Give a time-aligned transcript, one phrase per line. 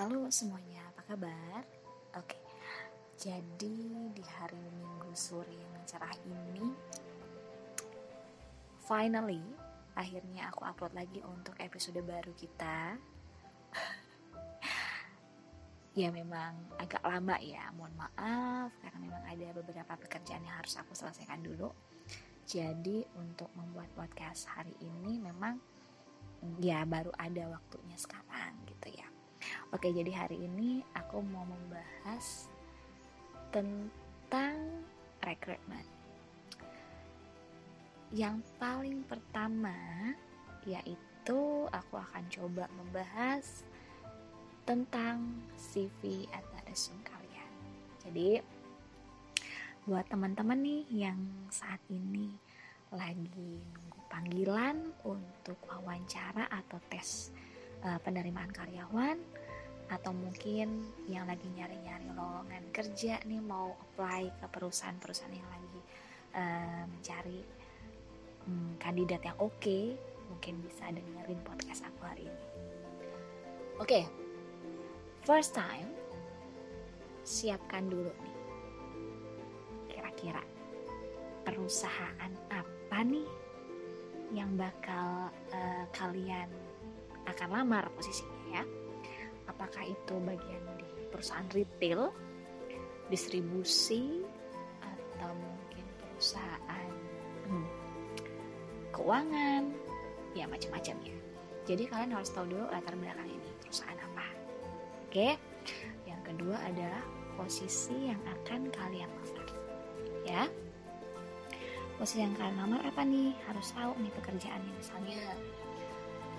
[0.00, 1.60] Halo semuanya, apa kabar?
[2.16, 2.40] Oke,
[3.20, 6.72] jadi di hari Minggu sore yang cerah ini,
[8.80, 9.44] finally,
[9.92, 12.96] akhirnya aku upload lagi untuk episode baru kita.
[16.00, 20.96] ya memang agak lama ya, mohon maaf karena memang ada beberapa pekerjaan yang harus aku
[20.96, 21.76] selesaikan dulu.
[22.48, 25.60] Jadi untuk membuat podcast hari ini memang
[26.56, 29.09] ya baru ada waktunya sekarang gitu ya.
[29.70, 32.50] Oke, jadi hari ini aku mau membahas
[33.50, 34.56] tentang
[35.22, 35.86] rekrutmen.
[38.10, 39.74] Yang paling pertama
[40.66, 43.64] yaitu aku akan coba membahas
[44.66, 47.52] tentang CV atau resume kalian.
[48.04, 48.28] Jadi
[49.88, 52.30] buat teman-teman nih yang saat ini
[52.90, 57.30] lagi nunggu panggilan untuk wawancara atau tes
[57.86, 59.16] uh, penerimaan karyawan
[59.90, 65.80] atau mungkin yang lagi nyari-nyari lowongan kerja nih mau apply ke perusahaan-perusahaan yang lagi
[66.38, 67.40] uh, mencari
[68.46, 69.98] um, kandidat yang oke okay,
[70.30, 72.46] mungkin bisa dengerin podcast aku hari ini
[73.82, 74.04] oke okay.
[75.26, 75.90] first time
[77.26, 78.36] siapkan dulu nih
[79.90, 80.42] kira-kira
[81.42, 83.26] perusahaan apa nih
[84.30, 86.46] yang bakal uh, kalian
[87.26, 88.64] akan lamar posisinya ya
[89.50, 92.14] apakah itu bagian di perusahaan retail,
[93.10, 94.22] distribusi,
[94.80, 96.90] atau mungkin perusahaan
[97.50, 97.68] hmm,
[98.94, 99.62] keuangan,
[100.38, 101.16] ya macam-macam ya.
[101.68, 104.26] Jadi kalian harus tahu dulu latar belakang ini perusahaan apa.
[105.06, 105.38] Oke.
[106.08, 107.04] Yang kedua adalah
[107.38, 109.46] posisi yang akan kalian lamar.
[110.26, 110.42] Ya.
[111.94, 113.36] Posisi yang kalian lamar apa nih?
[113.46, 115.20] Harus tahu nih pekerjaannya misalnya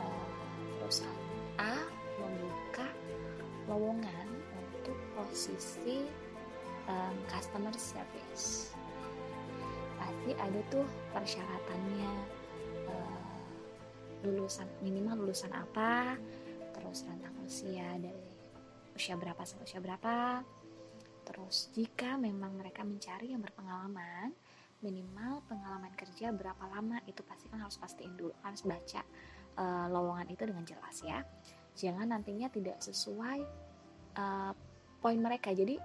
[0.04, 0.32] uh,
[0.82, 1.22] perusahaan
[1.62, 1.80] A
[2.20, 2.91] membuka
[3.72, 4.28] lowongan
[4.60, 6.04] untuk posisi
[6.92, 8.76] um, customer service.
[9.96, 10.84] Pasti ada tuh
[11.16, 12.12] persyaratannya
[12.92, 13.36] uh,
[14.28, 16.20] lulusan minimal lulusan apa
[16.76, 18.28] terus rentang usia dari
[18.92, 20.44] usia berapa sampai usia berapa.
[21.24, 24.36] Terus jika memang mereka mencari yang berpengalaman
[24.82, 29.06] minimal pengalaman kerja berapa lama itu pasti kan harus pastiin dulu harus baca
[29.62, 31.22] uh, lowongan itu dengan jelas ya
[31.76, 33.40] jangan nantinya tidak sesuai
[34.18, 34.52] uh,
[35.00, 35.52] poin mereka.
[35.52, 35.80] Jadi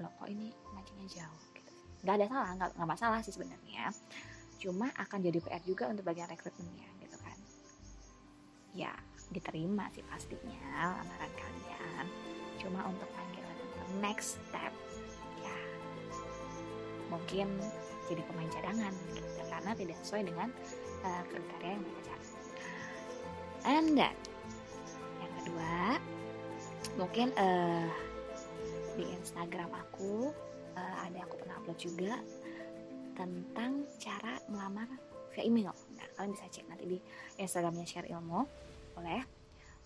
[0.00, 1.40] loh kok ini mancingnya jauh?
[1.54, 1.72] Gitu.
[2.02, 3.90] nggak ada salah nggak, nggak masalah sih sebenarnya.
[4.58, 7.38] Cuma akan jadi PR juga untuk bagian rekrutmennya gitu kan.
[8.74, 8.92] Ya
[9.32, 12.06] diterima sih pastinya lamaran kalian.
[12.58, 13.58] Cuma untuk panggilan
[14.00, 14.72] next step
[15.42, 15.56] ya
[17.10, 17.48] mungkin
[18.08, 19.42] jadi pemain cadangan gitu.
[19.50, 20.48] Karena tidak sesuai dengan
[21.06, 22.28] uh, kriteria yang mereka cari.
[23.62, 24.31] And then
[25.52, 26.00] kedua
[26.96, 27.84] mungkin uh,
[28.96, 30.32] di Instagram aku
[30.72, 32.16] uh, ada aku pernah upload juga
[33.12, 34.88] tentang cara melamar
[35.36, 35.76] via email.
[35.92, 36.98] Nah, kalian bisa cek nanti di
[37.36, 38.48] Instagramnya share ilmu,
[38.96, 39.20] boleh.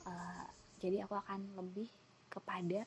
[0.06, 0.46] Uh,
[0.78, 1.90] jadi aku akan lebih
[2.30, 2.86] kepada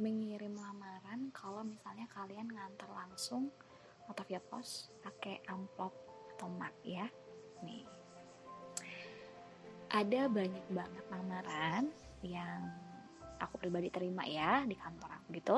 [0.00, 3.52] mengirim lamaran kalau misalnya kalian ngantar langsung
[4.08, 5.92] atau via pos pakai amplop
[6.32, 7.04] atau mak ya.
[7.60, 7.84] Nih,
[9.88, 11.88] ada banyak banget lamaran
[12.20, 12.60] yang
[13.40, 15.56] aku pribadi terima ya di kantor aku gitu.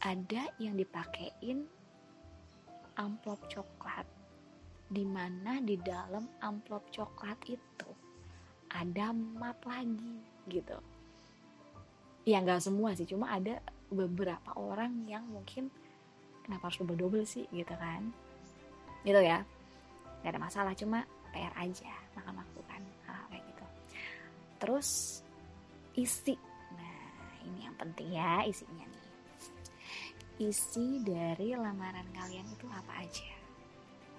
[0.00, 1.68] Ada yang dipakein
[2.96, 4.08] amplop coklat.
[4.86, 7.90] Di mana di dalam amplop coklat itu
[8.72, 10.78] ada map lagi gitu.
[12.24, 13.60] Ya nggak semua sih cuma ada
[13.92, 15.70] beberapa orang yang mungkin
[16.42, 17.44] kenapa harus double-double sih?
[17.52, 18.08] gitu kan.
[19.04, 19.44] Gitu ya.
[20.22, 21.04] Nggak ada masalah cuma
[21.36, 22.65] PR aja maka melakukan hal kayak gitu
[24.56, 25.20] terus
[25.96, 26.36] isi.
[26.76, 29.04] Nah ini yang penting ya isinya nih.
[30.36, 33.30] Isi dari lamaran kalian itu apa aja?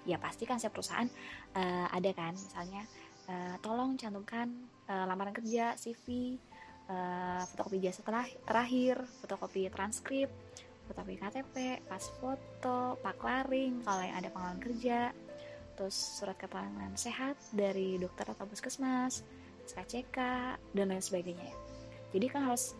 [0.08, 1.06] Ya pasti kan setiap perusahaan
[1.54, 2.34] uh, ada kan?
[2.34, 2.82] Misalnya
[3.30, 4.50] uh, tolong cantumkan
[4.90, 6.38] uh, lamaran kerja CV
[6.90, 8.02] uh, fotokopi jasa
[8.42, 10.32] terakhir fotokopi transkrip
[10.88, 15.12] fotokopi KTP pas foto pak laring kalau yang ada pengalaman kerja
[15.78, 19.22] terus surat keterangan sehat dari dokter atau puskesmas,
[19.68, 20.18] SKCK,
[20.72, 21.56] dan lain sebagainya ya.
[22.16, 22.72] Jadi kan harus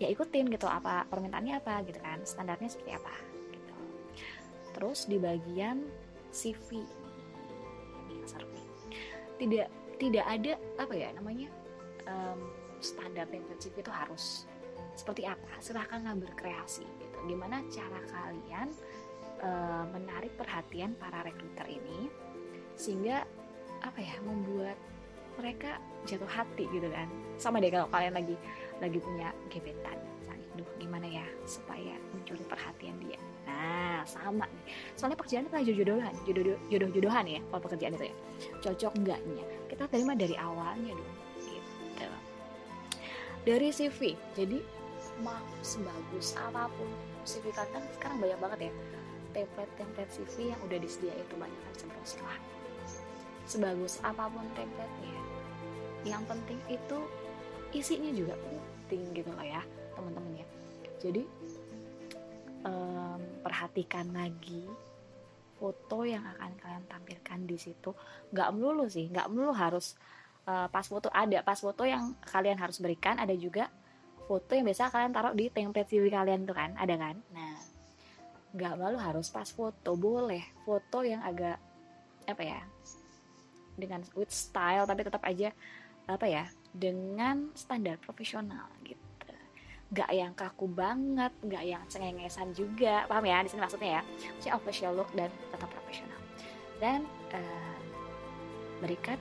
[0.00, 3.14] ya ikutin gitu apa permintaannya apa gitu kan, standarnya seperti apa
[3.50, 3.74] gitu.
[4.78, 5.84] Terus di bagian
[6.30, 6.86] CV
[8.14, 8.66] ini nih.
[9.40, 9.68] Tidak
[10.00, 11.50] tidak ada apa ya namanya
[12.08, 12.40] um,
[12.80, 14.48] standar dan CV itu harus
[14.96, 18.68] seperti apa silahkan nggak berkreasi gitu gimana cara kalian
[19.44, 22.08] uh, menarik perhatian para rekruter ini
[22.76, 23.28] sehingga
[23.84, 24.76] apa ya membuat
[25.36, 27.08] mereka jatuh hati gitu kan.
[27.36, 28.36] Sama deh kalau kalian lagi
[28.80, 29.96] lagi punya gebetan.
[30.20, 33.18] Misalnya duh gimana ya supaya mencuri perhatian dia?
[33.48, 34.64] Nah sama nih.
[34.96, 36.14] Soalnya pekerjaan itu jodoh-jodohan
[36.72, 38.14] jodoh-jodohan ya kalau pekerjaan itu ya.
[38.60, 39.44] Cocok enggaknya?
[39.68, 41.14] Kita terima dari awalnya dong
[41.44, 42.08] gitu.
[43.40, 44.60] Dari CV jadi
[45.20, 46.88] mau sebagus apa pun
[47.28, 48.72] CV kan sekarang banyak banget ya
[49.36, 51.74] template-template CV yang udah disediain itu banyak kan
[53.44, 55.16] sebagus apa pun template-nya
[56.04, 56.98] yang penting itu
[57.70, 59.62] isinya juga penting gitu loh ya
[59.94, 60.46] teman-teman ya.
[61.00, 61.22] Jadi
[62.66, 64.66] um, perhatikan lagi
[65.60, 67.92] foto yang akan kalian tampilkan di situ.
[68.32, 69.94] Nggak melulu sih nggak melulu harus
[70.48, 73.68] uh, pas foto ada pas foto yang kalian harus berikan ada juga
[74.24, 77.16] foto yang biasa kalian taruh di template CV kalian tuh kan ada kan?
[77.32, 77.56] Nah
[78.50, 80.42] nggak melulu harus pas foto boleh.
[80.64, 81.60] Foto yang agak
[82.26, 82.60] apa ya
[83.80, 85.50] dengan with style tapi tetap aja
[86.14, 88.98] apa ya dengan standar profesional gitu.
[89.90, 94.02] Nggak yang kaku banget nggak yang cengengesan juga paham ya di sini maksudnya ya.
[94.06, 96.20] Maksudnya official look dan tetap profesional.
[96.78, 97.00] Dan
[97.34, 97.78] uh,
[98.80, 99.18] berikan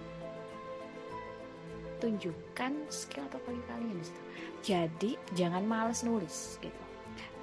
[2.00, 4.22] tunjukkan skill atau value kalian di situ.
[4.64, 6.84] Jadi jangan males nulis gitu.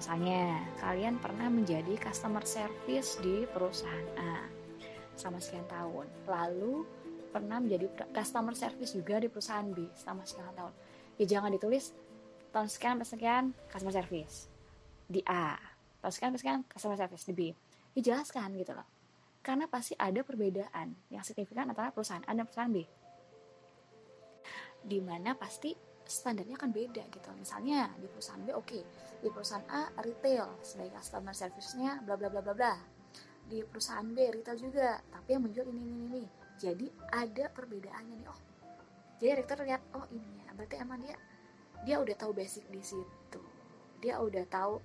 [0.00, 4.49] Misalnya kalian pernah menjadi customer service di perusahaan A
[5.16, 6.08] sama sekian tahun.
[6.25, 6.84] Lalu
[7.36, 10.72] pernah menjadi customer service juga di perusahaan B selama sekian tahun.
[11.20, 11.92] Ya jangan ditulis
[12.48, 14.48] tahun sekian sampai sekian customer service.
[15.04, 15.60] Di A
[16.00, 17.24] tahun sekian sampai sekian customer service.
[17.28, 17.52] Di B
[17.92, 18.88] dijelaskan gitu loh.
[19.44, 22.80] Karena pasti ada perbedaan yang signifikan antara perusahaan A dan perusahaan B.
[24.80, 25.76] Di mana pasti
[26.08, 27.28] standarnya akan beda gitu.
[27.36, 28.64] Misalnya di perusahaan B oke.
[28.64, 28.82] Okay.
[29.20, 32.74] di perusahaan A retail sebagai customer service-nya bla bla bla bla bla.
[33.44, 35.04] Di perusahaan B retail juga.
[35.12, 36.24] Tapi yang menjual ini ini ini
[36.56, 38.40] jadi ada perbedaannya nih oh.
[39.16, 40.52] Jadi rektor lihat oh ini ya.
[40.56, 41.16] Berarti emang dia
[41.84, 43.40] dia udah tahu basic di situ.
[44.00, 44.80] Dia udah tahu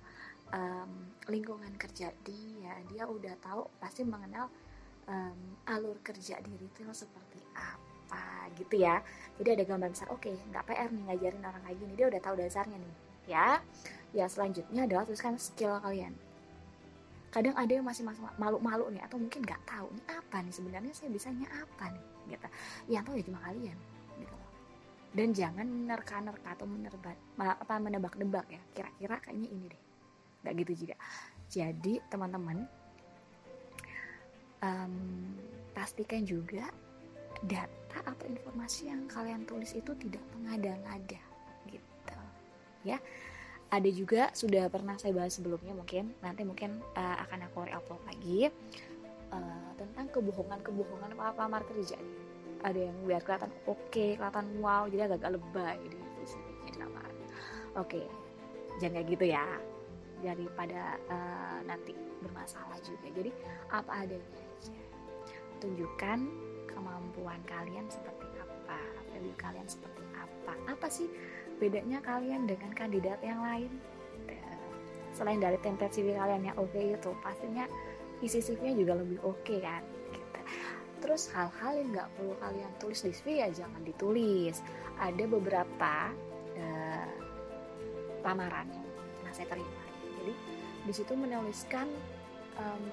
[0.52, 0.90] um,
[1.28, 2.74] lingkungan kerja dia.
[2.92, 4.48] Dia udah tahu pasti mengenal
[5.08, 5.38] um,
[5.68, 9.00] alur kerja di retail seperti apa gitu ya.
[9.40, 11.92] Jadi ada gambar besar oke okay, nggak PR nih ngajarin orang kayak gini.
[11.96, 12.94] Dia udah tahu dasarnya nih
[13.28, 13.48] ya.
[14.12, 16.12] Ya selanjutnya adalah tuliskan skill kalian
[17.32, 18.04] kadang ada yang masih
[18.36, 20.52] malu-malu nih atau mungkin nggak tahu nih apa nih?
[20.52, 22.06] Sebenarnya saya bisanya apa nih?
[22.36, 22.48] Gitu.
[22.92, 23.78] Yang tahu ya cuma kalian
[24.20, 24.36] gitu.
[25.16, 28.62] Dan jangan menerka-nerka atau menerbat apa menebak-nebak ya.
[28.76, 29.82] Kira-kira kayaknya ini deh.
[30.44, 30.96] Nggak gitu juga.
[31.48, 32.68] Jadi teman-teman
[34.60, 34.94] um,
[35.72, 36.68] pastikan juga
[37.48, 41.20] data atau informasi yang kalian tulis itu tidak mengada-ngada
[41.72, 42.18] gitu.
[42.84, 43.00] Ya
[43.72, 48.52] ada juga sudah pernah saya bahas sebelumnya mungkin nanti mungkin uh, akan aku upload lagi
[49.32, 52.20] uh, tentang kebohongan-kebohongan apa kerja nih.
[52.62, 57.16] Ada yang biar kelihatan oke okay, kelihatan wow jadi agak-agak lebay di sini di lamaran
[57.74, 58.06] oke okay.
[58.78, 59.46] jangan kayak gitu ya
[60.22, 63.10] daripada uh, nanti bermasalah juga.
[63.10, 63.30] Jadi
[63.74, 64.46] apa adanya
[65.58, 66.18] tunjukkan
[66.70, 68.78] kemampuan kalian seperti apa
[69.10, 70.54] value kalian seperti apa.
[70.70, 71.10] Apa sih
[71.60, 73.72] bedanya kalian dengan kandidat yang lain.
[75.12, 77.68] Selain dari template CV kalian yang oke okay itu pastinya
[78.24, 79.82] isi CV-nya juga lebih oke okay kan
[80.14, 80.40] gitu.
[81.02, 84.62] terus hal-hal yang nggak perlu kalian tulis di CV ya jangan ditulis.
[84.96, 85.94] Ada beberapa
[86.56, 87.08] uh,
[88.22, 88.86] lamaran yang
[89.18, 89.82] pernah saya terima.
[90.22, 90.32] Jadi
[90.86, 91.90] di situ menuliskan
[92.56, 92.84] um,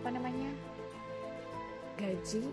[0.00, 0.50] apa namanya
[2.00, 2.48] gaji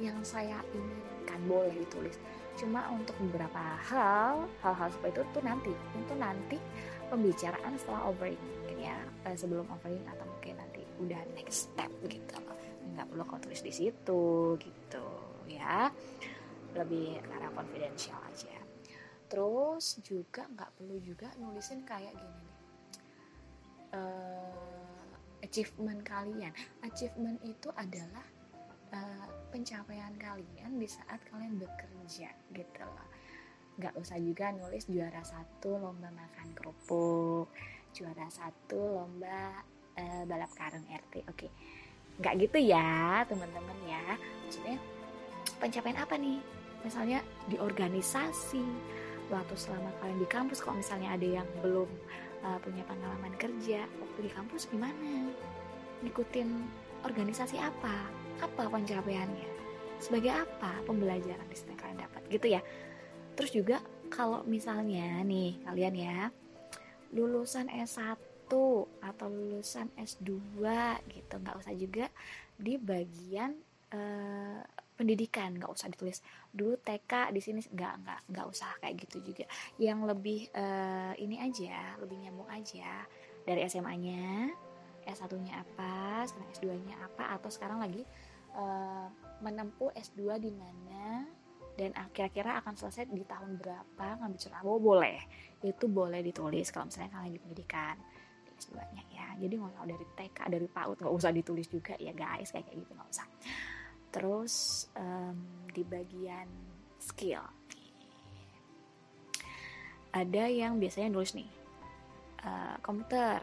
[0.00, 2.16] yang saya inginkan boleh ditulis.
[2.56, 6.58] Cuma untuk beberapa hal hal-hal seperti itu tuh nanti itu nanti
[7.12, 8.96] pembicaraan setelah offering mungkin ya
[9.28, 12.36] eh, sebelum offering atau mungkin nanti udah next step gitu.
[12.96, 15.06] Nggak perlu kau tulis di situ gitu
[15.46, 15.92] ya.
[16.74, 18.56] Lebih karena confidential aja.
[19.30, 22.58] Terus juga nggak perlu juga nulisin kayak gini nih.
[23.90, 26.54] Uh, achievement kalian.
[26.82, 28.26] Achievement itu adalah
[28.94, 33.08] uh, pencapaian kalian di saat kalian bekerja gitu loh.
[33.76, 37.50] Nggak usah juga nulis juara satu lomba makan kerupuk
[37.90, 39.58] juara satu lomba
[39.98, 41.34] uh, balap karung RT oke.
[41.34, 41.50] Okay.
[42.20, 44.06] nggak gitu ya teman-teman ya.
[44.46, 44.76] Maksudnya
[45.58, 46.38] pencapaian apa nih?
[46.86, 47.18] Misalnya
[47.50, 48.64] di organisasi
[49.30, 51.90] waktu selama kalian di kampus kalau misalnya ada yang belum
[52.44, 55.32] uh, punya pengalaman kerja waktu di kampus gimana?
[56.04, 56.48] Ngikutin
[57.04, 59.48] organisasi apa apa pencapaiannya?
[60.00, 62.22] Sebagai apa pembelajaran di situ kalian dapat?
[62.32, 62.60] Gitu ya.
[63.36, 63.76] Terus juga
[64.10, 66.18] kalau misalnya nih kalian ya
[67.14, 68.16] lulusan S1
[69.00, 70.30] atau lulusan S2
[71.06, 72.10] gitu nggak usah juga
[72.58, 73.54] di bagian
[73.94, 74.60] uh,
[74.98, 76.20] pendidikan nggak usah ditulis.
[76.52, 79.44] Dulu TK di sini nggak nggak nggak usah kayak gitu juga.
[79.80, 83.06] Yang lebih uh, ini aja lebih nyambung aja.
[83.40, 84.52] Dari SMA-nya
[85.08, 88.04] S1-nya apa sekarang S2-nya apa atau sekarang lagi
[88.56, 89.08] uh,
[89.40, 91.24] menempuh S2 di mana
[91.78, 95.18] dan kira-kira akan selesai di tahun berapa ngambil jurusan apa boleh.
[95.64, 97.96] Itu boleh ditulis kalau misalnya kalian lagi pendidikan
[98.44, 99.28] di S2-nya ya.
[99.40, 102.78] Jadi nggak usah dari TK dari PAUD nggak usah ditulis juga ya guys kayak kayak
[102.84, 103.26] gitu nggak usah.
[104.10, 104.54] Terus
[104.98, 105.36] um,
[105.72, 106.48] di bagian
[107.00, 107.60] skill
[110.10, 111.50] ada yang biasanya nulis nih
[112.42, 113.40] uh, komputer.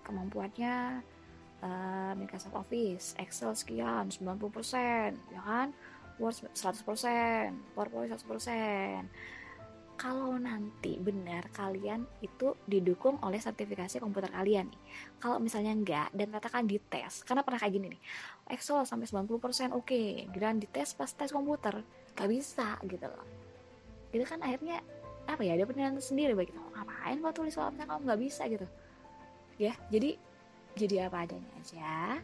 [0.00, 1.04] Kemampuannya
[1.62, 5.68] uh, Microsoft Office Excel sekian 90% ya kan
[6.20, 6.84] Word 100%
[7.72, 9.08] PowerPoint 100%
[10.00, 14.80] kalau nanti benar kalian itu didukung oleh sertifikasi komputer kalian nih.
[15.20, 18.00] Kalau misalnya enggak dan katakan dites, karena pernah kayak gini nih.
[18.48, 20.24] Excel sampai 90% oke, okay.
[20.24, 21.84] di dites pas tes komputer
[22.16, 23.28] gak bisa gitu loh.
[24.08, 24.80] Gitu kan akhirnya
[25.30, 28.66] apa ya ada penilaian sendiri bagi kita ngapain kok tulis misalnya kamu nggak bisa gitu
[29.60, 30.16] ya jadi
[30.78, 32.20] jadi apa adanya aja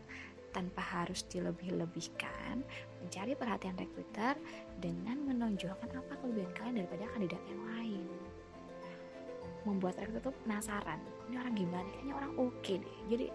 [0.56, 2.64] tanpa harus dilebih-lebihkan,
[3.04, 4.40] mencari perhatian rekruter
[4.80, 8.08] dengan menonjolkan apa kelebihan kalian daripada kandidat yang lain.
[9.68, 10.96] Membuat rekruter tuh penasaran,
[11.28, 11.88] ini orang gimana?
[11.92, 12.98] Kayaknya orang oke okay deh.
[13.12, 13.26] Jadi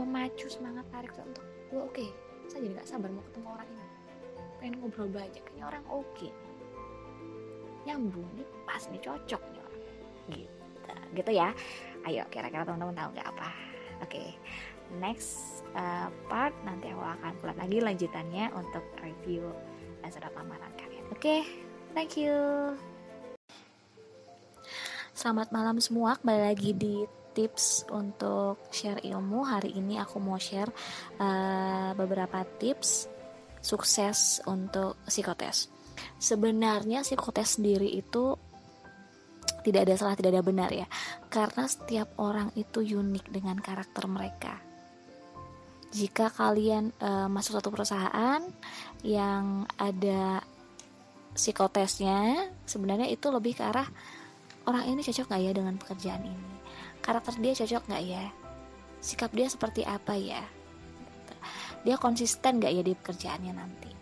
[0.00, 2.08] memacu semangat rekruter untuk, gue oke, okay,
[2.48, 3.86] saya jadi gak sabar mau ketemu orang ini.
[4.56, 6.08] Pengen ngobrol banyak, kayaknya orang oke.
[6.16, 6.32] Okay.
[7.84, 9.82] Nyambung nih, pas nih, cocok nih orang.
[10.32, 10.60] Gitu,
[11.12, 11.48] gitu ya.
[12.08, 13.69] Ayo, kira-kira teman-teman tahu nggak apa?
[14.00, 14.28] Oke, okay
[14.98, 19.46] next uh, part nanti aku akan buat lagi lanjutannya untuk review
[20.02, 21.06] dan surat lamaran kalian.
[21.14, 21.40] Oke, okay,
[21.94, 22.34] thank you.
[25.14, 27.04] Selamat malam semua, kembali lagi di
[27.36, 29.46] tips untuk share ilmu.
[29.46, 30.72] Hari ini aku mau share
[31.20, 33.06] uh, beberapa tips
[33.60, 35.68] sukses untuk psikotes.
[36.16, 38.32] Sebenarnya psikotes sendiri itu
[39.60, 40.86] tidak ada salah, tidak ada benar ya.
[41.28, 44.54] Karena setiap orang itu unik dengan karakter mereka.
[45.90, 48.40] Jika kalian uh, masuk satu perusahaan
[49.02, 50.38] yang ada
[51.34, 53.86] psikotesnya sebenarnya itu lebih ke arah
[54.66, 56.54] orang ini cocok nggak ya dengan pekerjaan ini?
[57.02, 58.24] Karakter dia cocok nggak ya?
[59.02, 60.42] Sikap dia seperti apa ya?
[61.82, 63.90] Dia konsisten nggak ya di pekerjaannya nanti?
[63.90, 63.99] gitu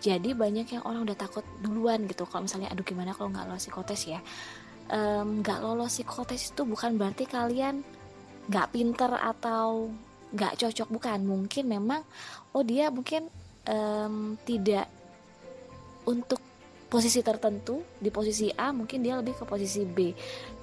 [0.00, 3.68] jadi banyak yang orang udah takut duluan gitu kalau misalnya aduh gimana kalau nggak lolos
[3.68, 4.20] psikotes ya?
[5.20, 7.84] Nggak um, lolos psikotes itu bukan berarti kalian
[8.48, 9.92] nggak pinter atau
[10.32, 10.88] nggak cocok.
[10.88, 12.00] Bukan mungkin memang
[12.56, 13.28] oh dia mungkin
[13.68, 14.88] um, tidak
[16.08, 16.40] untuk
[16.90, 20.10] posisi tertentu di posisi A mungkin dia lebih ke posisi B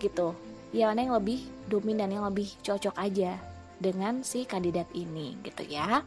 [0.01, 0.33] gitu.
[0.75, 3.39] Ya mana yang lebih dominan yang lebih cocok aja
[3.77, 6.03] dengan si kandidat ini gitu ya.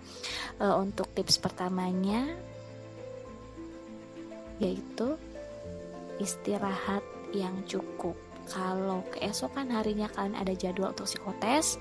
[0.61, 2.50] E, untuk tips pertamanya
[4.61, 5.17] yaitu
[6.21, 7.02] istirahat
[7.33, 8.14] yang cukup
[8.50, 11.81] kalau keesokan harinya kalian ada jadwal untuk psikotes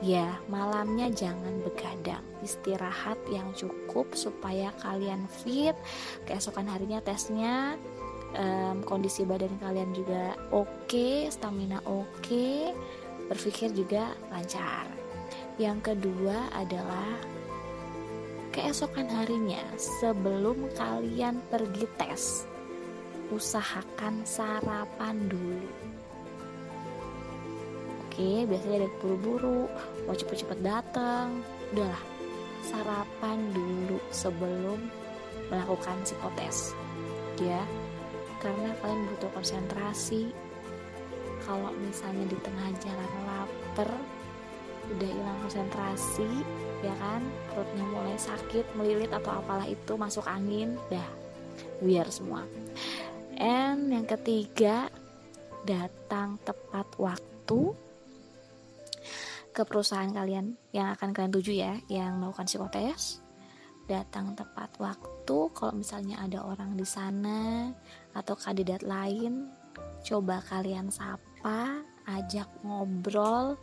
[0.00, 2.24] Ya, malamnya jangan begadang.
[2.40, 5.76] Istirahat yang cukup supaya kalian fit.
[6.24, 7.76] Keesokan harinya tesnya
[8.32, 12.72] um, kondisi badan kalian juga oke, okay, stamina oke, okay,
[13.28, 14.88] berpikir juga lancar.
[15.60, 17.20] Yang kedua adalah
[18.50, 22.46] keesokan harinya sebelum kalian pergi tes,
[23.30, 25.70] usahakan sarapan dulu
[28.10, 29.64] Oke, biasanya ada buru-buru,
[30.04, 31.40] mau cepet-cepet datang.
[31.72, 32.04] Udahlah,
[32.60, 34.76] sarapan dulu sebelum
[35.48, 36.76] melakukan psikotes.
[37.40, 37.64] Ya,
[38.44, 40.36] karena kalian butuh konsentrasi.
[41.48, 43.88] Kalau misalnya di tengah jalan lapar,
[44.92, 46.44] udah hilang konsentrasi,
[46.80, 47.20] ya kan,
[47.52, 51.10] perutnya mulai sakit, melilit atau apalah itu, masuk angin, dah,
[51.84, 52.44] biar semua.
[53.40, 54.92] And yang ketiga,
[55.64, 57.72] datang tepat waktu
[59.50, 63.20] ke perusahaan kalian yang akan kalian tuju ya yang melakukan psikotes.
[63.90, 67.68] Datang tepat waktu kalau misalnya ada orang di sana
[68.14, 69.50] atau kandidat lain.
[70.06, 73.58] Coba kalian sapa ajak ngobrol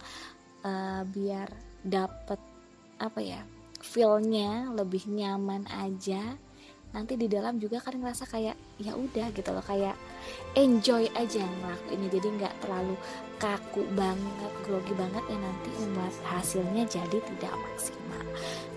[0.67, 1.47] uh, biar
[1.81, 2.37] dapet
[2.97, 3.41] apa ya
[3.81, 6.37] feelnya lebih nyaman aja
[6.95, 9.93] nanti di dalam juga kan ngerasa kayak ya udah gitu loh kayak
[10.55, 12.09] enjoy aja ngelakuinnya.
[12.09, 12.95] Jadi nggak terlalu
[13.37, 18.23] kaku banget grogi banget ya nanti membuat hasilnya jadi tidak maksimal.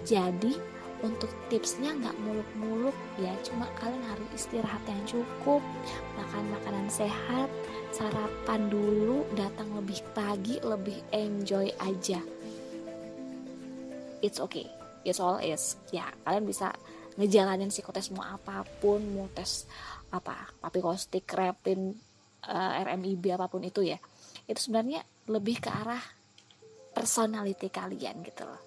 [0.03, 0.53] Jadi
[1.01, 5.65] untuk tipsnya nggak muluk-muluk ya cuma kalian harus istirahat yang cukup
[6.21, 7.49] makan makanan sehat
[7.89, 12.21] sarapan dulu datang lebih pagi lebih enjoy aja
[14.21, 14.69] it's okay.
[15.05, 15.77] It's all is.
[15.91, 16.73] Ya kalian bisa
[17.17, 19.67] ngejalanin psikotes mau apa pun mau tes
[20.13, 21.93] apa papikostik repin
[22.47, 23.99] uh, eh, RMIB apa pun itu ya.
[24.45, 26.03] Itu sebenarnya lebih ke arah
[26.93, 28.61] personality kalian gitu loh.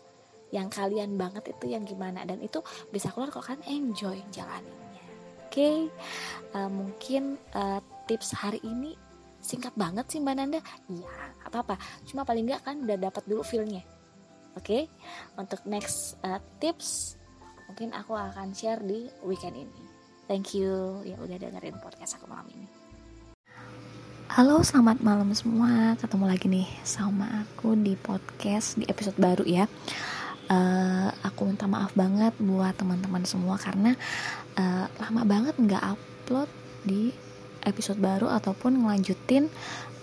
[0.54, 2.26] Yang kalian banget itu yang gimana.
[2.26, 5.06] Dan itu bisa keluar kalau kalian enjoy jalaninnya.
[5.50, 5.54] Oke?
[5.54, 5.78] Okay?
[6.54, 7.80] uh, eh, mungkin uh,
[8.10, 8.98] tips hari ini
[9.44, 10.62] singkat banget sih mbak Nanda.
[10.90, 11.76] Iya apa apa
[12.10, 13.86] cuma paling nggak kan udah dapat dulu feelnya
[14.54, 14.82] oke okay?
[15.38, 17.18] untuk next uh, tips
[17.70, 19.84] mungkin aku akan share di weekend ini.
[20.30, 22.68] Thank you ya udah dengerin podcast aku malam ini.
[24.34, 25.94] Halo selamat malam semua.
[26.00, 29.66] Ketemu lagi nih sama aku di podcast di episode baru ya.
[30.50, 33.96] Uh, Aku minta maaf banget buat teman-teman semua Karena
[34.60, 36.52] uh, lama banget nggak upload
[36.84, 37.16] di
[37.64, 39.48] episode baru ataupun ngelanjutin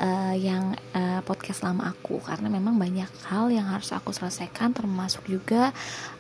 [0.00, 2.20] uh, yang uh, podcast lama aku.
[2.24, 5.70] Karena memang banyak hal yang harus aku selesaikan termasuk juga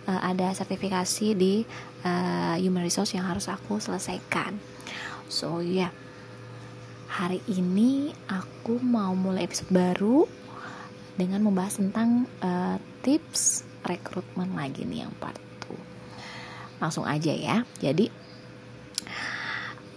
[0.08, 1.64] uh, ada sertifikasi di
[2.04, 4.56] uh, human resource yang harus aku selesaikan.
[5.28, 5.88] So ya.
[5.88, 5.92] Yeah.
[7.10, 10.30] hari ini aku mau mulai episode baru
[11.18, 15.74] dengan membahas tentang uh, tips rekrutmen lagi nih yang part 2
[16.80, 17.66] langsung aja ya.
[17.76, 18.08] Jadi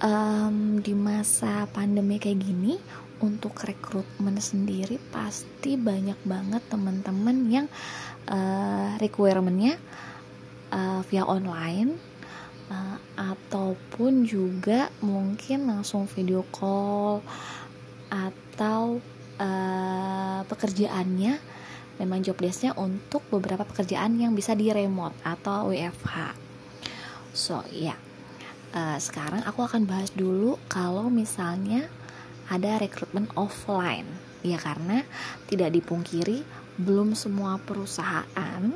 [0.03, 2.75] um, di masa pandemi kayak gini
[3.23, 7.67] untuk rekrutmen sendiri pasti banyak banget teman-teman yang
[8.27, 9.79] uh, requirementnya
[10.75, 11.95] uh, via online
[12.67, 17.23] uh, ataupun juga mungkin langsung video call
[18.11, 18.99] atau
[19.39, 21.39] uh, pekerjaannya
[22.03, 26.35] memang job desknya untuk beberapa pekerjaan yang bisa di remote atau WFH
[27.31, 28.12] so ya yeah
[28.73, 31.87] uh, sekarang aku akan bahas dulu kalau misalnya
[32.49, 34.05] ada rekrutmen offline.
[34.43, 35.07] Ya karena
[35.47, 36.43] tidak dipungkiri
[36.75, 38.75] belum semua perusahaan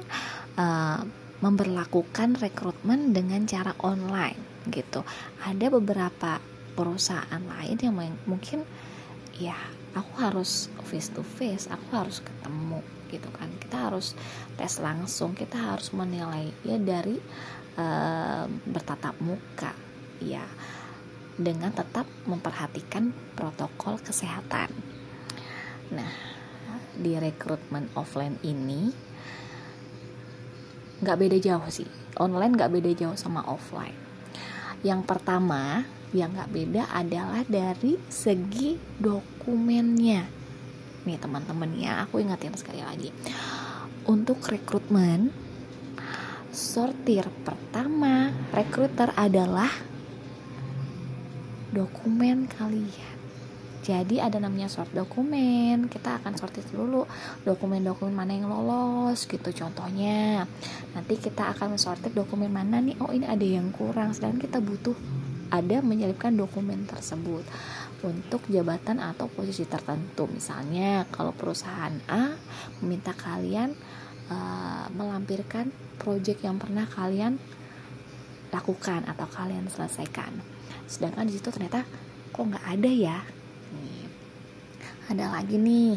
[0.55, 1.01] uh,
[1.43, 4.39] memberlakukan rekrutmen dengan cara online
[4.71, 5.03] gitu.
[5.43, 6.39] Ada beberapa
[6.77, 7.97] perusahaan lain yang
[8.29, 8.63] mungkin
[9.35, 9.57] ya
[9.97, 12.79] aku harus face to face aku harus ketemu
[13.11, 13.51] gitu kan.
[13.59, 14.15] Kita harus
[14.55, 17.19] tes langsung kita harus menilai ya dari
[17.75, 19.86] uh, bertatap muka
[20.21, 20.45] ya
[21.37, 24.73] dengan tetap memperhatikan protokol kesehatan.
[25.93, 26.13] Nah,
[26.97, 28.89] di rekrutmen offline ini
[30.97, 31.87] nggak beda jauh sih.
[32.17, 33.93] Online nggak beda jauh sama offline.
[34.81, 40.25] Yang pertama yang nggak beda adalah dari segi dokumennya.
[41.05, 43.13] Nih teman-teman ya, aku ingatin sekali lagi.
[44.09, 45.29] Untuk rekrutmen,
[46.49, 49.69] sortir pertama rekruter adalah
[51.71, 53.17] dokumen kalian.
[53.87, 57.07] Jadi ada namanya sort dokumen kita akan sortir dulu
[57.47, 60.43] dokumen-dokumen mana yang lolos gitu contohnya.
[60.91, 64.97] Nanti kita akan mensortir dokumen mana nih oh ini ada yang kurang sedangkan kita butuh
[65.47, 67.47] ada menyelipkan dokumen tersebut
[68.03, 70.27] untuk jabatan atau posisi tertentu.
[70.27, 72.35] Misalnya kalau perusahaan A
[72.83, 73.71] meminta kalian
[74.27, 77.39] uh, melampirkan proyek yang pernah kalian
[78.51, 80.56] lakukan atau kalian selesaikan
[80.87, 81.83] sedangkan di situ ternyata
[82.31, 83.17] kok nggak ada ya?
[85.07, 85.95] Ada lagi nih.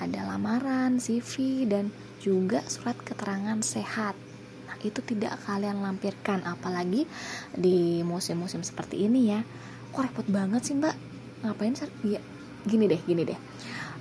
[0.00, 4.16] Ada lamaran CV dan juga surat keterangan sehat.
[4.64, 7.04] Nah itu tidak kalian lampirkan apalagi
[7.52, 9.44] di musim-musim seperti ini ya.
[9.92, 10.96] Kok repot banget sih mbak?
[11.44, 12.20] Ngapain sih ya
[12.64, 13.36] gini deh gini deh.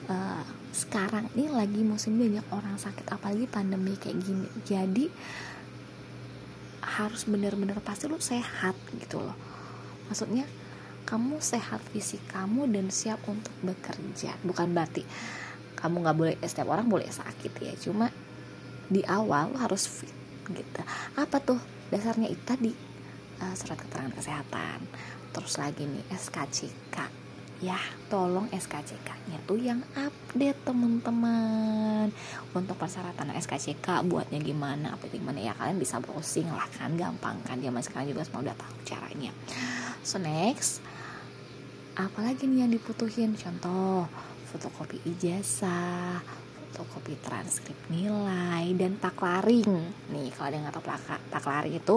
[0.08, 4.47] Uh, sekarang ini lagi musim banyak orang sakit apalagi pandemi kayak gini.
[4.63, 5.06] Jadi
[6.82, 9.50] harus bener-bener pasti lu sehat gitu loh
[10.12, 10.43] maksudnya
[11.08, 14.36] kamu sehat fisik kamu dan siap untuk bekerja.
[14.43, 15.08] Bukan berarti
[15.80, 17.74] kamu nggak boleh setiap orang boleh sakit ya.
[17.80, 18.12] Cuma
[18.91, 20.12] di awal lo harus fit
[20.52, 20.84] gitu.
[21.15, 22.28] Apa tuh dasarnya?
[22.28, 22.76] Itu tadi
[23.39, 24.84] uh, surat keterangan kesehatan.
[25.32, 27.20] Terus lagi nih SKCK
[27.62, 27.78] ya
[28.10, 32.10] tolong SKCK-nya tuh yang update teman-teman.
[32.58, 36.97] Untuk persyaratan SKCK buatnya gimana apa gimana ya kalian bisa browsing lah kan.
[36.97, 37.62] Gampang kan.
[37.62, 39.32] Zaman sekarang juga semua udah tahu caranya.
[40.02, 40.82] So next.
[41.93, 43.38] Apalagi nih yang diputuhin?
[43.38, 44.10] Contoh
[44.52, 46.19] fotokopi ijazah
[46.71, 50.88] fotokopi transkrip nilai dan taklaring nih kalau ada yang nggak tahu
[51.28, 51.95] taklaring itu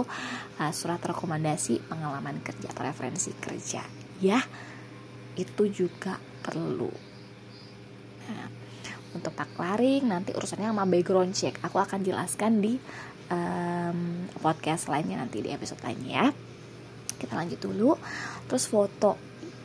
[0.59, 3.87] uh, surat rekomendasi pengalaman kerja atau referensi kerja.
[4.18, 4.42] Ya
[5.34, 6.90] itu juga perlu.
[8.30, 8.48] Nah,
[9.14, 11.54] untuk taklaring nanti urusannya sama background check.
[11.62, 12.76] Aku akan jelaskan di
[13.30, 16.26] um, podcast lainnya nanti di episode lainnya ya.
[17.14, 17.94] Kita lanjut dulu.
[18.50, 19.14] Terus foto.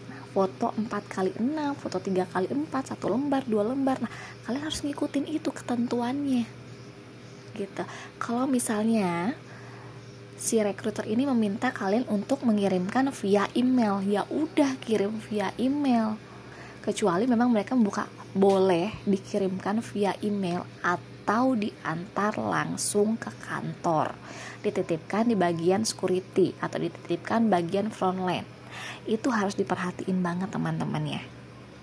[0.10, 3.98] Nah, foto 4 kali 6 foto 3 kali 4 satu lembar dua lembar.
[4.00, 4.12] Nah
[4.46, 6.46] kalian harus ngikutin itu ketentuannya.
[7.58, 7.84] Gitu.
[8.22, 9.34] Kalau misalnya
[10.40, 14.00] si rekruter ini meminta kalian untuk mengirimkan via email.
[14.08, 16.16] Ya udah kirim via email.
[16.80, 24.16] Kecuali memang mereka membuka boleh dikirimkan via email atau diantar langsung ke kantor.
[24.64, 28.48] Dititipkan di bagian security atau dititipkan bagian frontline
[29.04, 31.22] itu harus diperhatiin banget teman-teman ya.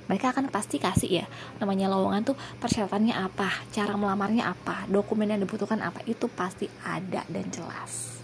[0.07, 1.27] Mereka akan pasti kasih ya
[1.61, 7.27] namanya lowongan tuh persyaratannya apa cara melamarnya apa dokumen yang dibutuhkan apa itu pasti ada
[7.27, 8.16] dan jelas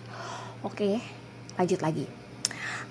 [0.62, 0.98] oke
[1.58, 2.06] lanjut lagi.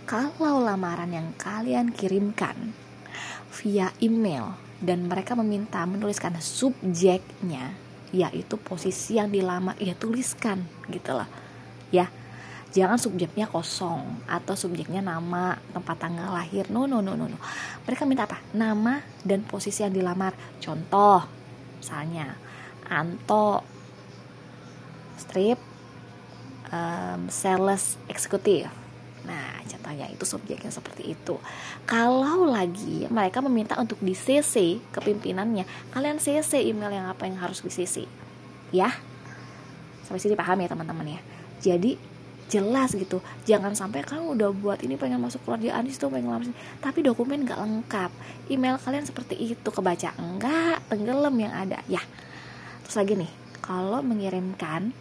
[0.05, 2.75] Kalau lamaran yang kalian kirimkan
[3.62, 7.77] via email dan mereka meminta menuliskan subjeknya
[8.12, 11.29] yaitu posisi yang dilamar ya tuliskan gitu loh.
[11.95, 12.12] Ya
[12.75, 16.67] jangan subjeknya kosong atau subjeknya nama tempat tanggal lahir.
[16.67, 17.39] No no no no no.
[17.88, 18.43] Mereka minta apa?
[18.51, 20.36] Nama dan posisi yang dilamar.
[20.60, 21.23] Contoh
[21.79, 22.36] misalnya
[22.91, 23.63] Anto
[25.15, 25.70] strip
[26.71, 28.71] um, sales eksekutif.
[29.27, 31.38] Nah contohnya itu subjeknya seperti itu.
[31.86, 37.38] Kalau lagi mereka meminta untuk di CC ke pimpinannya kalian CC email yang apa yang
[37.38, 38.07] harus di CC
[38.73, 38.89] ya?
[40.07, 41.21] Sampai sini paham ya teman-teman ya?
[41.62, 41.95] Jadi
[42.51, 43.23] jelas gitu.
[43.47, 46.51] Jangan sampai kamu udah buat ini pengen masuk kerjaan di situ pengen ngelamar
[46.84, 48.12] tapi dokumen nggak lengkap.
[48.51, 49.69] Email kalian seperti itu.
[49.71, 51.79] Kebaca enggak tenggelam yang ada.
[51.88, 52.03] Ya.
[52.84, 53.31] Terus lagi nih
[53.63, 54.91] kalau mengirimkan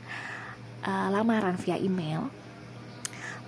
[0.84, 2.28] uh, lamaran via email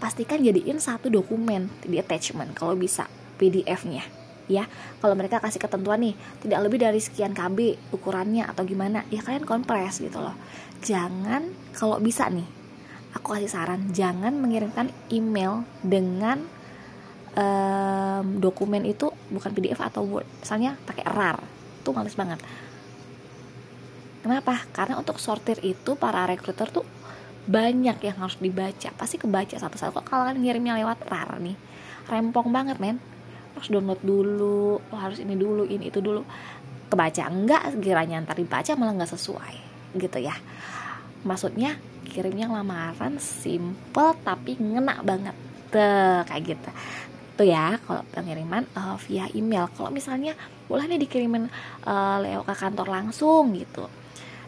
[0.02, 3.06] pastikan jadiin satu dokumen di attachment kalau bisa
[3.38, 4.02] PDF-nya
[4.50, 4.66] ya.
[4.98, 9.46] Kalau mereka kasih ketentuan nih tidak lebih dari sekian KB ukurannya atau gimana ya kalian
[9.46, 10.34] kompres gitu loh.
[10.82, 12.46] Jangan kalau bisa nih
[13.14, 16.42] aku kasih saran jangan mengirimkan email dengan
[17.36, 21.38] um, dokumen itu bukan PDF atau Word misalnya pakai RAR
[21.82, 22.40] itu males banget.
[24.22, 24.54] Kenapa?
[24.70, 26.86] Karena untuk sortir itu para rekruter tuh
[27.46, 28.88] banyak yang harus dibaca.
[28.94, 30.02] Pasti kebaca satu-satu.
[30.02, 31.56] Kok kalau kalian ngirimnya lewat RAR nih.
[32.06, 33.02] Rempong banget men.
[33.58, 34.78] Harus download dulu.
[34.94, 36.22] Harus ini dulu ini itu dulu.
[36.86, 39.54] Kebaca enggak sekiranya ntar dibaca malah nggak sesuai.
[39.98, 40.34] Gitu ya.
[41.26, 45.34] Maksudnya kirimnya lamaran simple tapi ngena banget.
[45.74, 46.70] Tuh kayak gitu.
[47.32, 49.66] Tuh ya kalau pengiriman uh, via email.
[49.74, 50.38] Kalau misalnya
[50.70, 51.50] boleh nih dikirimin
[51.90, 54.01] uh, lewat ke kantor langsung gitu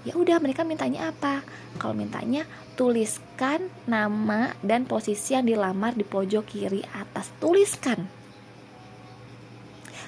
[0.04, 1.40] ya udah mereka mintanya apa?
[1.80, 2.44] Kalau mintanya
[2.76, 7.32] tuliskan nama dan posisi yang dilamar di pojok kiri atas.
[7.40, 8.24] Tuliskan.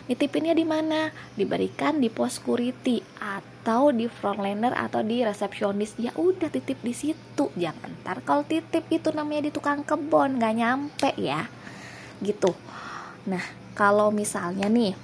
[0.06, 1.10] Nitipinnya di mana?
[1.34, 5.98] Diberikan di pos security atau di frontliner atau di resepsionis.
[5.98, 7.50] Ya udah titip di situ.
[7.58, 11.50] Jangan ntar kalau titip itu namanya di tukang kebon nggak nyampe ya.
[12.22, 12.54] Gitu.
[13.26, 13.42] Nah
[13.74, 14.94] kalau misalnya nih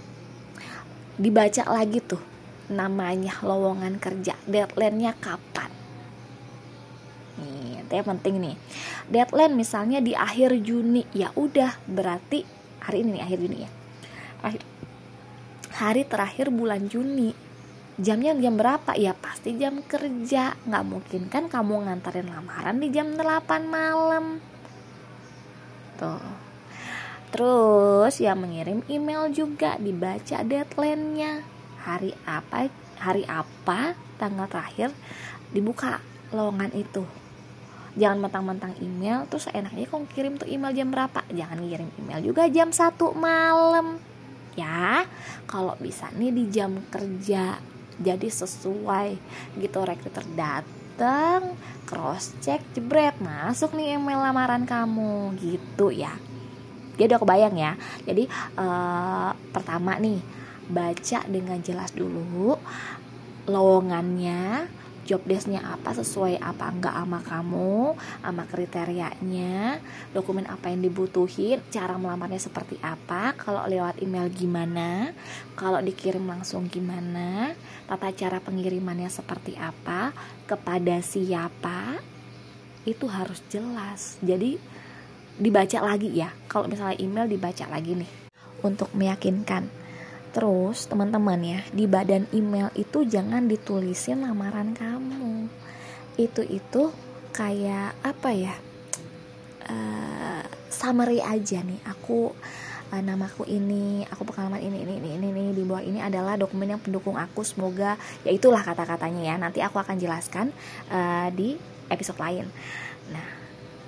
[1.19, 2.32] dibaca lagi tuh
[2.73, 4.35] namanya lowongan kerja.
[4.49, 5.71] Deadline-nya kapan?
[7.39, 8.57] Nih yang penting nih.
[9.13, 11.05] Deadline misalnya di akhir Juni.
[11.13, 12.45] Ya udah berarti
[12.81, 13.71] hari ini nih akhir Juni ya.
[14.43, 14.63] Akhir
[15.77, 17.37] hari terakhir bulan Juni.
[18.01, 18.97] Jamnya jam berapa?
[18.97, 20.57] Ya pasti jam kerja.
[20.65, 24.41] Nggak mungkin kan kamu nganterin lamaran di jam 8 malam.
[26.01, 26.25] Tuh.
[27.33, 31.52] Terus yang mengirim email juga dibaca deadline-nya
[31.83, 32.71] hari apa
[33.03, 34.95] hari apa tanggal terakhir
[35.51, 35.99] dibuka
[36.31, 37.03] lowongan itu.
[37.93, 41.21] Jangan mentang-mentang email terus enaknya kamu kirim tuh email jam berapa?
[41.29, 44.01] Jangan ngirim email juga jam satu malam.
[44.57, 45.05] Ya
[45.45, 47.61] kalau bisa nih di jam kerja
[48.01, 49.21] jadi sesuai
[49.61, 51.53] gitu rekruter datang
[51.85, 56.17] cross check jebret masuk nih email lamaran kamu gitu ya.
[56.97, 57.73] Jadi udah kebayang ya.
[58.09, 58.25] Jadi
[58.57, 60.21] uh, pertama nih
[60.71, 62.59] baca dengan jelas dulu
[63.51, 64.71] lowongannya
[65.03, 69.83] job desknya apa sesuai apa enggak sama kamu sama kriterianya
[70.15, 75.11] dokumen apa yang dibutuhin cara melamarnya seperti apa kalau lewat email gimana
[75.59, 77.59] kalau dikirim langsung gimana
[77.91, 80.15] tata cara pengirimannya seperti apa
[80.47, 81.99] kepada siapa
[82.83, 84.19] itu harus jelas.
[84.23, 84.59] Jadi
[85.39, 86.35] dibaca lagi ya.
[86.51, 88.11] Kalau misalnya email dibaca lagi nih.
[88.63, 89.67] Untuk meyakinkan
[90.33, 95.53] Terus teman-teman ya di badan email itu jangan ditulisin lamaran kamu.
[96.17, 96.89] Itu itu
[97.37, 98.57] kayak apa ya?
[99.69, 100.43] Uh,
[100.73, 101.81] summary aja nih.
[101.85, 102.33] Aku
[102.89, 106.73] uh, namaku ini, aku pengalaman ini ini ini ini, ini di bawah ini adalah dokumen
[106.73, 107.45] yang pendukung aku.
[107.45, 109.35] Semoga ya itulah kata-katanya ya.
[109.37, 110.49] Nanti aku akan jelaskan
[110.89, 111.61] uh, di
[111.93, 112.49] episode lain.
[113.13, 113.29] Nah,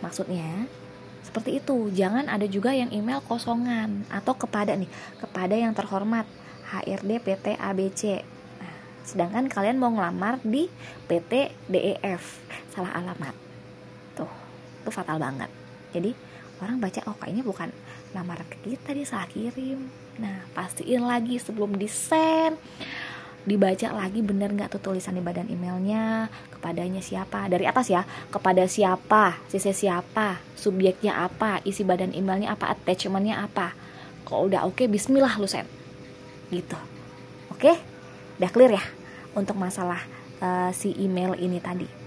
[0.05, 0.69] maksudnya
[1.25, 1.89] seperti itu.
[1.91, 6.29] Jangan ada juga yang email kosongan atau kepada nih kepada yang terhormat
[6.69, 8.21] HRD PT ABC
[8.61, 10.69] nah, sedangkan kalian mau ngelamar di
[11.09, 12.23] PT DEF
[12.71, 13.35] salah alamat.
[14.15, 14.31] Tuh
[14.85, 15.49] itu fatal banget.
[15.97, 16.13] Jadi
[16.61, 17.69] orang baca oh kayaknya bukan
[18.13, 19.89] lamaran ke kita dia salah kirim.
[20.21, 22.61] Nah pastiin lagi sebelum di send
[23.45, 28.03] dibaca lagi bener nggak tuh tulisan di badan emailnya kepadanya siapa dari atas ya
[28.33, 33.77] kepada siapa sisi siapa subjeknya apa isi badan emailnya apa attachmentnya apa.
[34.25, 35.69] Kalau udah oke okay, Bismillah lu send
[36.49, 36.77] gitu.
[37.53, 37.73] Oke?
[37.73, 37.77] Okay?
[38.41, 38.85] udah clear ya?
[39.37, 40.01] Untuk masalah
[40.41, 42.04] uh, si email ini tadi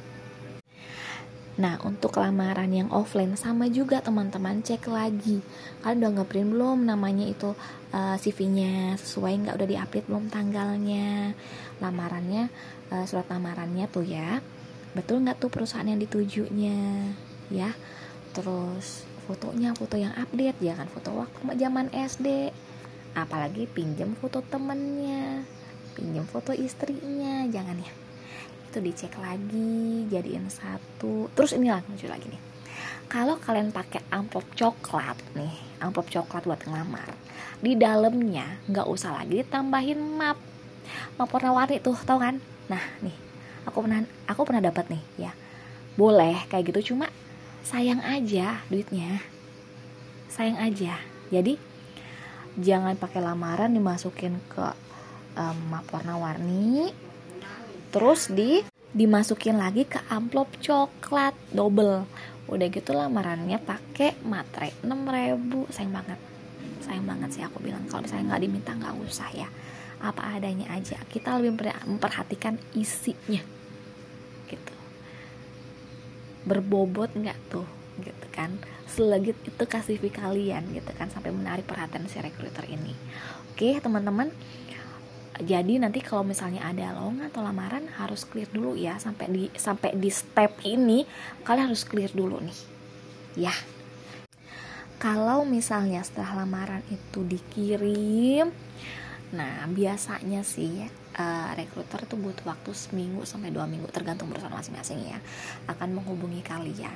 [1.57, 5.41] Nah, untuk lamaran yang offline sama juga teman-teman cek lagi.
[5.81, 7.57] Kalian udah ngeprint belum namanya itu
[7.97, 11.33] uh, eh, CV-nya sesuai nggak udah diupdate belum tanggalnya,
[11.81, 12.53] lamarannya,
[12.93, 14.37] uh, surat lamarannya tuh ya.
[14.93, 17.09] Betul nggak tuh perusahaan yang ditujunya,
[17.49, 17.73] ya?
[18.37, 22.53] Terus fotonya foto yang update, jangan foto waktu zaman SD.
[23.17, 25.41] Apalagi pinjam foto temennya,
[25.97, 28.06] pinjam foto istrinya, jangan ya
[28.67, 31.31] itu dicek lagi jadiin satu.
[31.31, 32.41] Terus ini muncul lagi nih.
[33.07, 37.15] Kalau kalian pakai amplop coklat nih amplop coklat buat ngelamar
[37.63, 40.35] di dalamnya nggak usah lagi ditambahin map.
[41.15, 42.43] Map warna-warni tuh tau kan?
[42.67, 43.15] Nah nih
[43.63, 45.31] aku pernah aku pernah dapat nih ya.
[45.95, 47.07] Boleh kayak gitu cuma
[47.63, 49.23] sayang aja duitnya.
[50.27, 50.99] Sayang aja.
[51.31, 51.55] Jadi
[52.59, 54.67] jangan pakai lamaran dimasukin ke
[55.39, 56.91] um, map warna-warni
[57.97, 58.61] terus di
[58.93, 62.05] dimasukin lagi ke amplop coklat double.
[62.45, 66.19] Udah gitu lamarannya pakai materai 6000 sayang banget.
[66.85, 69.49] Sayang banget sih aku bilang kalau misalnya nggak diminta nggak usah ya.
[69.97, 71.01] Apa adanya aja.
[71.09, 71.57] Kita lebih
[71.89, 73.41] memperhatikan isinya.
[74.45, 74.75] Gitu.
[76.45, 77.65] Berbobot nggak tuh?
[77.97, 78.61] Gitu kan.
[78.85, 81.09] Selegit itu kasih kalian gitu kan.
[81.09, 82.93] Sampai menarik perhatian si recruiter ini.
[83.57, 84.29] Oke teman-teman
[85.37, 88.97] jadi nanti kalau misalnya ada lowongan atau lamaran harus clear dulu ya.
[88.97, 91.05] Sampai di sampai di step ini
[91.45, 92.59] kalian harus clear dulu nih.
[93.37, 93.55] Ya.
[94.97, 98.49] Kalau misalnya setelah lamaran itu dikirim
[99.27, 100.87] nah biasanya sih
[101.19, 105.19] uh, recruiter tuh butuh waktu seminggu sampai dua minggu tergantung perusahaan masing-masing ya
[105.67, 106.95] akan menghubungi kalian.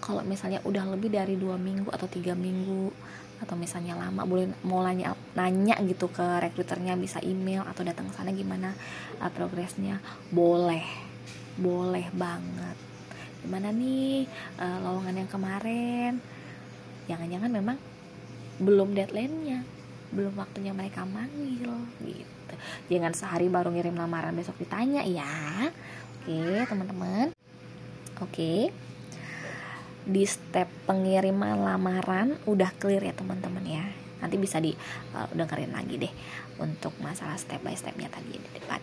[0.00, 2.88] Kalau misalnya udah lebih dari dua minggu atau tiga minggu
[3.40, 8.14] atau misalnya lama boleh mau nanya nanya gitu ke rekruternya bisa email atau datang ke
[8.14, 8.76] sana gimana
[9.20, 9.98] uh, progresnya.
[10.28, 10.84] Boleh
[11.56, 12.76] boleh banget.
[13.40, 14.28] Gimana nih
[14.60, 16.12] uh, lowongan yang kemarin?
[17.08, 17.76] Jangan-jangan memang
[18.60, 21.70] belum deadline-nya belum waktunya mereka manggil
[22.02, 22.54] gitu.
[22.90, 25.70] Jangan sehari baru ngirim lamaran besok ditanya ya.
[26.20, 27.30] Oke teman-teman.
[28.20, 28.74] Oke
[30.04, 33.84] di step pengiriman lamaran udah clear ya teman-teman ya.
[34.20, 34.76] Nanti bisa di
[35.16, 36.12] uh, dengerin lagi deh
[36.60, 38.80] untuk masalah step by stepnya tadi di depan.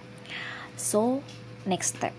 [0.73, 1.21] So
[1.69, 2.17] next step